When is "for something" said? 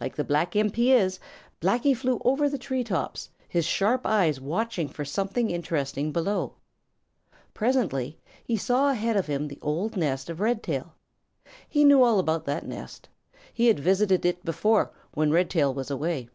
4.88-5.50